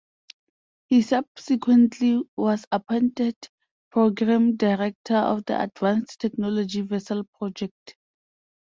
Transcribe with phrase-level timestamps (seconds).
[0.87, 3.35] He subsequently was appointed
[3.91, 7.95] Programme Director of the Advanced Technology Vessel project.